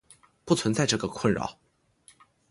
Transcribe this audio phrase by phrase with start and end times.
[0.45, 1.59] 不存在这个困扰。